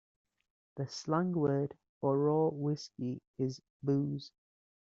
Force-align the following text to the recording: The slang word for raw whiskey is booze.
The 0.77 0.87
slang 0.87 1.33
word 1.33 1.75
for 1.99 2.17
raw 2.17 2.47
whiskey 2.47 3.21
is 3.37 3.61
booze. 3.83 4.31